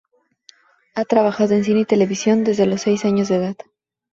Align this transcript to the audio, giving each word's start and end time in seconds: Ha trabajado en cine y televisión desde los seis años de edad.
Ha 0.95 1.05
trabajado 1.05 1.53
en 1.53 1.63
cine 1.63 1.81
y 1.81 1.85
televisión 1.85 2.43
desde 2.43 2.65
los 2.65 2.81
seis 2.81 3.05
años 3.05 3.27
de 3.27 3.35
edad. 3.35 3.55